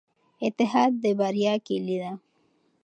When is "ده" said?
2.01-2.11